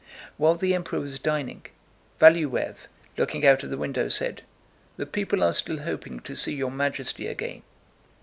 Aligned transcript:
While 0.37 0.55
the 0.55 0.73
Emperor 0.73 0.99
was 0.99 1.19
dining, 1.19 1.63
Valúev, 2.19 2.87
looking 3.17 3.45
out 3.45 3.61
of 3.63 3.69
the 3.69 3.77
window, 3.77 4.09
said: 4.09 4.41
"The 4.97 5.05
people 5.05 5.43
are 5.43 5.53
still 5.53 5.81
hoping 5.83 6.21
to 6.21 6.35
see 6.35 6.55
Your 6.55 6.71
Majesty 6.71 7.27
again." 7.27 7.61